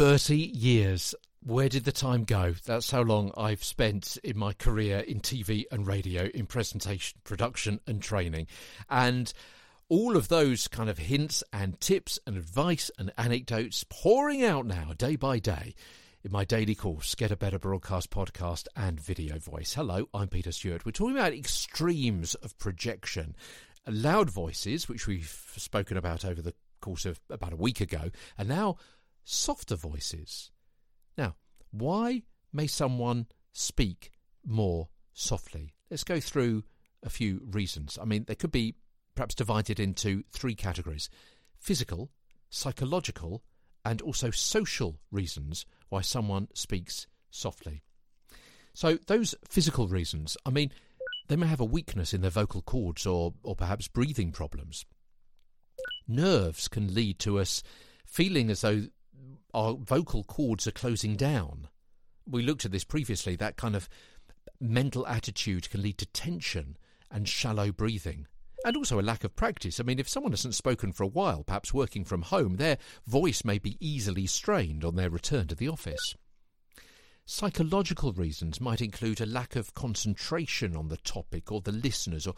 30 0.00 0.34
years. 0.34 1.14
Where 1.44 1.68
did 1.68 1.84
the 1.84 1.92
time 1.92 2.24
go? 2.24 2.54
That's 2.64 2.90
how 2.90 3.02
long 3.02 3.32
I've 3.36 3.62
spent 3.62 4.16
in 4.24 4.38
my 4.38 4.54
career 4.54 5.00
in 5.00 5.20
TV 5.20 5.64
and 5.70 5.86
radio, 5.86 6.30
in 6.32 6.46
presentation, 6.46 7.18
production, 7.22 7.80
and 7.86 8.00
training. 8.00 8.46
And 8.88 9.30
all 9.90 10.16
of 10.16 10.28
those 10.28 10.68
kind 10.68 10.88
of 10.88 10.96
hints 10.96 11.44
and 11.52 11.78
tips 11.82 12.18
and 12.26 12.38
advice 12.38 12.90
and 12.98 13.12
anecdotes 13.18 13.84
pouring 13.90 14.42
out 14.42 14.64
now, 14.64 14.94
day 14.96 15.16
by 15.16 15.38
day, 15.38 15.74
in 16.24 16.32
my 16.32 16.46
daily 16.46 16.74
course, 16.74 17.14
Get 17.14 17.30
a 17.30 17.36
Better 17.36 17.58
Broadcast 17.58 18.10
podcast 18.10 18.68
and 18.74 18.98
video 18.98 19.38
voice. 19.38 19.74
Hello, 19.74 20.08
I'm 20.14 20.28
Peter 20.28 20.50
Stewart. 20.50 20.86
We're 20.86 20.92
talking 20.92 21.18
about 21.18 21.34
extremes 21.34 22.34
of 22.36 22.58
projection. 22.58 23.36
Loud 23.86 24.30
voices, 24.30 24.88
which 24.88 25.06
we've 25.06 25.52
spoken 25.58 25.98
about 25.98 26.24
over 26.24 26.40
the 26.40 26.54
course 26.80 27.04
of 27.04 27.20
about 27.28 27.52
a 27.52 27.56
week 27.56 27.82
ago, 27.82 28.10
and 28.38 28.48
now 28.48 28.78
softer 29.30 29.76
voices. 29.76 30.50
Now, 31.16 31.36
why 31.70 32.24
may 32.52 32.66
someone 32.66 33.26
speak 33.52 34.10
more 34.44 34.88
softly? 35.12 35.74
Let's 35.90 36.04
go 36.04 36.18
through 36.20 36.64
a 37.02 37.10
few 37.10 37.40
reasons. 37.50 37.98
I 38.00 38.04
mean, 38.04 38.24
they 38.26 38.34
could 38.34 38.50
be 38.50 38.74
perhaps 39.14 39.36
divided 39.36 39.78
into 39.78 40.24
three 40.30 40.54
categories 40.54 41.08
physical, 41.58 42.10
psychological, 42.48 43.44
and 43.84 44.02
also 44.02 44.30
social 44.30 44.98
reasons 45.10 45.64
why 45.90 46.00
someone 46.00 46.48
speaks 46.54 47.06
softly. 47.30 47.82
So, 48.74 48.98
those 49.06 49.34
physical 49.48 49.88
reasons, 49.88 50.36
I 50.44 50.50
mean, 50.50 50.72
they 51.28 51.36
may 51.36 51.46
have 51.46 51.60
a 51.60 51.64
weakness 51.64 52.12
in 52.12 52.22
their 52.22 52.30
vocal 52.30 52.62
cords 52.62 53.06
or, 53.06 53.34
or 53.44 53.54
perhaps 53.54 53.88
breathing 53.88 54.32
problems. 54.32 54.84
Nerves 56.08 56.66
can 56.66 56.92
lead 56.94 57.18
to 57.20 57.38
us 57.38 57.62
feeling 58.04 58.50
as 58.50 58.62
though 58.62 58.86
our 59.54 59.74
vocal 59.74 60.24
cords 60.24 60.66
are 60.66 60.72
closing 60.72 61.16
down. 61.16 61.68
We 62.26 62.42
looked 62.42 62.64
at 62.64 62.72
this 62.72 62.84
previously. 62.84 63.36
That 63.36 63.56
kind 63.56 63.74
of 63.74 63.88
mental 64.60 65.06
attitude 65.06 65.70
can 65.70 65.82
lead 65.82 65.98
to 65.98 66.06
tension 66.06 66.76
and 67.10 67.28
shallow 67.28 67.72
breathing. 67.72 68.26
And 68.64 68.76
also 68.76 69.00
a 69.00 69.02
lack 69.02 69.24
of 69.24 69.34
practice. 69.34 69.80
I 69.80 69.84
mean, 69.84 69.98
if 69.98 70.08
someone 70.08 70.32
hasn't 70.32 70.54
spoken 70.54 70.92
for 70.92 71.02
a 71.02 71.08
while, 71.08 71.42
perhaps 71.44 71.72
working 71.72 72.04
from 72.04 72.22
home, 72.22 72.56
their 72.56 72.76
voice 73.06 73.42
may 73.42 73.58
be 73.58 73.78
easily 73.80 74.26
strained 74.26 74.84
on 74.84 74.96
their 74.96 75.08
return 75.08 75.46
to 75.48 75.54
the 75.54 75.68
office. 75.68 76.14
Psychological 77.24 78.12
reasons 78.12 78.60
might 78.60 78.82
include 78.82 79.20
a 79.20 79.26
lack 79.26 79.56
of 79.56 79.72
concentration 79.72 80.76
on 80.76 80.88
the 80.88 80.98
topic 80.98 81.50
or 81.50 81.60
the 81.60 81.72
listeners, 81.72 82.26
or 82.26 82.34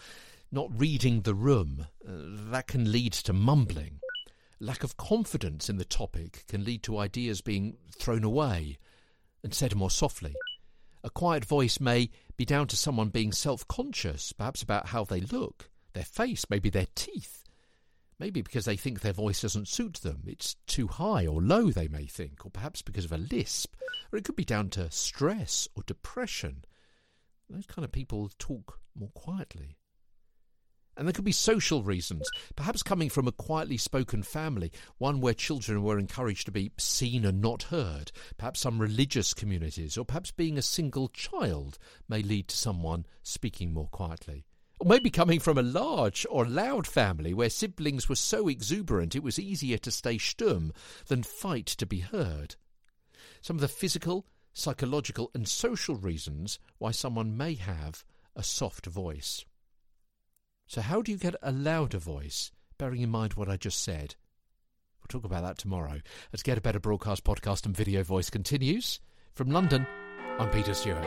not 0.53 0.69
reading 0.79 1.23
the 1.23 1.35
room. 1.35 1.87
Uh, 2.07 2.13
that 2.51 2.69
can 2.69 2.93
lead 2.93 3.13
to 3.15 3.33
mumbling. 3.33 3.99
Lack 4.63 4.85
of 4.85 4.97
confidence 4.97 5.69
in 5.69 5.79
the 5.79 5.85
topic 5.85 6.45
can 6.47 6.63
lead 6.63 6.85
to 6.85 6.97
ideas 6.97 7.41
being 7.41 7.79
thrown 7.99 8.23
away 8.23 8.79
and 9.43 9.53
said 9.53 9.75
more 9.75 9.91
softly. 9.91 10.37
A 11.03 11.11
quiet 11.11 11.45
voice 11.45 11.81
may 11.81 12.11
be 12.37 12.45
down 12.45 12.69
to 12.69 12.77
someone 12.77 13.09
being 13.09 13.33
self 13.33 13.67
conscious, 13.67 14.33
perhaps 14.33 14.63
about 14.63 14.87
how 14.87 15.03
they 15.03 15.21
look, 15.21 15.69
their 15.95 16.05
face, 16.05 16.45
maybe 16.49 16.71
their 16.71 16.87
teeth. 16.95 17.43
Maybe 18.21 18.41
because 18.41 18.65
they 18.65 18.77
think 18.77 19.01
their 19.01 19.13
voice 19.13 19.43
doesn't 19.43 19.67
suit 19.67 19.95
them. 19.95 20.23
It's 20.29 20.55
too 20.69 20.87
high 20.87 21.27
or 21.27 21.43
low, 21.43 21.73
they 21.73 21.89
may 21.89 22.07
think, 22.07 22.47
or 22.47 22.51
perhaps 22.51 22.83
because 22.83 23.07
of 23.07 23.13
a 23.13 23.19
lisp. 23.19 23.75
Or 24.13 24.19
it 24.21 24.25
could 24.25 24.37
be 24.37 24.45
down 24.45 24.71
to 24.71 24.93
stress 24.93 25.67
or 25.75 25.83
depression. 25.85 26.65
Those 27.51 27.67
kind 27.67 27.85
of 27.85 27.91
people 27.91 28.31
talk 28.39 28.79
more 28.95 29.11
quietly. 29.11 29.77
And 30.97 31.09
there 31.09 31.13
could 31.13 31.25
be 31.25 31.33
social 31.33 31.83
reasons, 31.83 32.29
perhaps 32.55 32.83
coming 32.83 33.09
from 33.09 33.27
a 33.27 33.33
quietly 33.33 33.79
spoken 33.79 34.23
family, 34.23 34.71
one 34.99 35.21
where 35.21 35.33
children 35.33 35.83
were 35.83 35.99
encouraged 35.99 36.45
to 36.47 36.53
be 36.53 36.71
seen 36.77 37.25
and 37.25 37.41
not 37.41 37.65
heard. 37.65 38.13
Perhaps 38.37 38.61
some 38.61 38.79
religious 38.79 39.33
communities, 39.33 39.97
or 39.97 40.05
perhaps 40.05 40.31
being 40.31 40.59
a 40.59 40.63
single 40.63 41.09
child 41.09 41.79
may 42.09 42.23
lead 42.23 42.49
to 42.49 42.57
someone 42.57 43.07
speaking 43.23 43.73
more 43.73 43.89
quietly. 43.89 44.45
Or 44.81 44.87
maybe 44.87 45.11
coming 45.11 45.41
from 45.41 45.57
a 45.57 45.63
large 45.63 46.27
or 46.29 46.45
loud 46.45 46.87
family 46.87 47.33
where 47.33 47.49
siblings 47.49 48.09
were 48.09 48.17
so 48.17 48.49
exuberant 48.49 49.15
it 49.15 49.23
was 49.23 49.39
easier 49.39 49.79
to 49.79 49.91
stay 49.91 50.19
stum 50.19 50.73
than 51.07 51.23
fight 51.23 51.67
to 51.67 51.87
be 51.87 52.01
heard. 52.01 52.57
Some 53.41 53.57
of 53.57 53.61
the 53.61 53.69
physical, 53.69 54.27
psychological, 54.53 55.31
and 55.35 55.49
social 55.49 55.97
reasons 55.97 56.59
why 56.79 56.91
someone 56.91 57.37
may 57.37 57.55
have 57.55 58.05
a 58.37 58.43
soft 58.43 58.87
voice. 58.87 59.45
So, 60.73 60.81
how 60.81 61.03
do 61.03 61.13
you 61.13 61.19
get 61.19 61.35
a 61.43 61.53
louder 61.53 61.99
voice, 61.99 62.51
bearing 62.79 63.03
in 63.03 63.11
mind 63.11 63.35
what 63.35 63.51
I 63.51 63.59
just 63.59 63.83
said? 63.83 64.15
We'll 64.99 65.09
talk 65.21 65.27
about 65.27 65.43
that 65.43 65.59
tomorrow 65.59 66.01
as 66.33 66.43
Get 66.43 66.57
a 66.57 66.63
Better 66.63 66.81
Broadcast 66.81 67.25
podcast 67.25 67.67
and 67.67 67.77
video 67.77 68.03
voice 68.03 68.31
continues. 68.31 68.99
From 69.35 69.51
London, 69.51 69.87
I'm 70.39 70.49
Peter 70.49 70.73
Stewart. 70.73 71.05